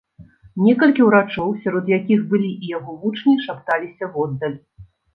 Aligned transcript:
Некалькі 0.67 1.05
ўрачоў, 1.07 1.51
сярод 1.67 1.93
якіх 1.97 2.19
былі 2.33 2.51
і 2.55 2.73
яго 2.77 2.99
вучні, 3.05 3.39
шапталіся 3.47 4.15
воддаль. 4.19 4.61